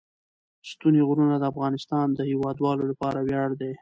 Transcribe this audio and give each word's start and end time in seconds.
ستوني 0.69 1.01
غرونه 1.07 1.35
د 1.39 1.43
افغانستان 1.51 2.07
د 2.13 2.19
هیوادوالو 2.29 2.83
لپاره 2.91 3.19
ویاړ 3.27 3.49
دی. 3.59 3.69